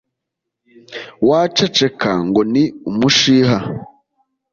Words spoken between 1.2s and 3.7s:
waceceka ngo ni umushiha.